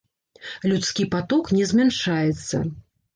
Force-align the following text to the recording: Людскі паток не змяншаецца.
Людскі 0.69 1.05
паток 1.15 1.51
не 1.57 1.67
змяншаецца. 1.73 2.57